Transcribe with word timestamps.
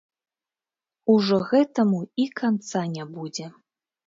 Ужо 1.13 1.35
гэтаму 1.51 2.01
і 2.25 2.27
канца 2.43 2.81
не 2.97 3.05
будзе! 3.13 3.47